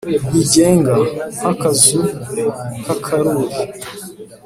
[0.31, 0.95] Rwigenga
[1.37, 2.01] nkakazu
[2.85, 3.57] kakaruri